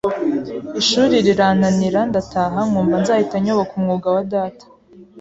[0.81, 4.63] ishuri rirananira ndataha, nkumva nzahita nyoboka umwuga wa Data